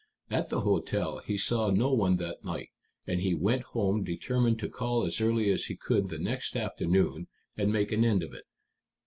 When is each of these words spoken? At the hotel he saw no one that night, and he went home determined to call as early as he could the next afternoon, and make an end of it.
At 0.31 0.49
the 0.49 0.61
hotel 0.61 1.19
he 1.19 1.37
saw 1.37 1.69
no 1.69 1.93
one 1.93 2.17
that 2.17 2.43
night, 2.43 2.69
and 3.05 3.21
he 3.21 3.35
went 3.35 3.61
home 3.61 4.03
determined 4.03 4.57
to 4.57 4.67
call 4.67 5.05
as 5.05 5.21
early 5.21 5.51
as 5.51 5.65
he 5.65 5.75
could 5.75 6.09
the 6.09 6.17
next 6.17 6.55
afternoon, 6.55 7.27
and 7.55 7.71
make 7.71 7.91
an 7.91 8.03
end 8.03 8.23
of 8.23 8.33
it. 8.33 8.45